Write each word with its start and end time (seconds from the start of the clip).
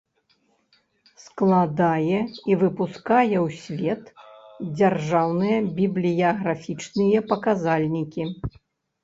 Складае 1.25 2.19
i 2.51 2.57
выпускае 2.63 3.37
ў 3.45 3.59
свет 3.63 4.03
дзяржаўныя 4.79 5.59
бiблiяграфiчныя 5.77 7.19
паказальнiкi. 7.35 8.23